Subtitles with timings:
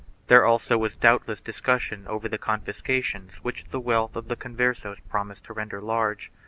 [0.29, 5.43] There also was doubtless discussion over the confiscations which the wealth of the Converses promised
[5.43, 6.31] to render large.